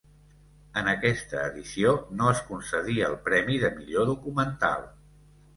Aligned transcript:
En 0.79 0.87
aquesta 0.93 1.43
edició 1.49 1.93
no 2.21 2.31
es 2.37 2.41
concedí 2.49 2.97
el 3.11 3.19
premi 3.29 3.61
de 3.65 3.73
millor 3.79 4.11
documental. 4.15 4.91